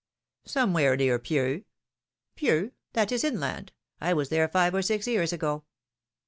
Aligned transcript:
^ 0.47 0.49
Somewhere 0.49 0.95
near 0.95 1.19
Pieux.' 1.19 1.63
^^^Pieux? 2.35 2.71
that 2.93 3.11
is 3.11 3.23
inland; 3.23 3.71
I 3.99 4.15
was 4.15 4.29
there 4.29 4.47
five 4.47 4.73
or 4.73 4.81
six 4.81 5.05
years 5.05 5.31
ago. 5.31 5.63